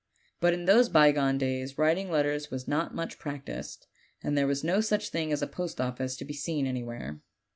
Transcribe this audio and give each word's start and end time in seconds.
But 0.39 0.55
in 0.55 0.65
those 0.65 0.89
bygone 0.89 1.37
days 1.37 1.77
writing 1.77 2.09
letters 2.09 2.49
was 2.49 2.67
not 2.67 2.95
much 2.95 3.19
practiced, 3.19 3.85
and 4.23 4.35
there 4.35 4.47
was 4.47 4.63
no 4.63 4.81
such 4.81 5.09
thing 5.09 5.31
as 5.31 5.43
a 5.43 5.47
post 5.47 5.79
office 5.79 6.15
to 6.17 6.25
be 6.25 6.33
seen 6.33 6.65
anywhere. 6.65 7.19